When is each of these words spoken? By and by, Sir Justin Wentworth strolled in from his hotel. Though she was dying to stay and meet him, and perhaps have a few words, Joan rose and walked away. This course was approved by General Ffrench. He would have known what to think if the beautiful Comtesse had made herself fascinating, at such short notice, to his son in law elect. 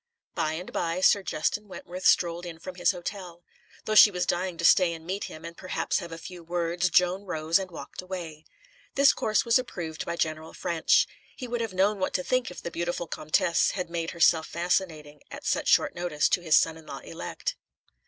By 0.33 0.53
and 0.53 0.73
by, 0.73 0.99
Sir 1.01 1.21
Justin 1.21 1.67
Wentworth 1.67 2.07
strolled 2.07 2.43
in 2.43 2.57
from 2.57 2.73
his 2.73 2.89
hotel. 2.89 3.43
Though 3.85 3.93
she 3.93 4.09
was 4.09 4.25
dying 4.25 4.57
to 4.57 4.65
stay 4.65 4.93
and 4.93 5.05
meet 5.05 5.25
him, 5.25 5.45
and 5.45 5.55
perhaps 5.55 5.99
have 5.99 6.11
a 6.11 6.17
few 6.17 6.43
words, 6.43 6.89
Joan 6.89 7.21
rose 7.25 7.59
and 7.59 7.69
walked 7.69 8.01
away. 8.01 8.45
This 8.95 9.13
course 9.13 9.45
was 9.45 9.59
approved 9.59 10.03
by 10.07 10.15
General 10.15 10.53
Ffrench. 10.55 11.05
He 11.35 11.47
would 11.47 11.61
have 11.61 11.73
known 11.75 11.99
what 11.99 12.15
to 12.15 12.23
think 12.23 12.49
if 12.49 12.63
the 12.63 12.71
beautiful 12.71 13.05
Comtesse 13.05 13.73
had 13.77 13.91
made 13.91 14.09
herself 14.09 14.47
fascinating, 14.47 15.21
at 15.29 15.45
such 15.45 15.67
short 15.67 15.93
notice, 15.93 16.27
to 16.29 16.41
his 16.41 16.55
son 16.55 16.77
in 16.77 16.87
law 16.87 16.97
elect. 17.03 17.55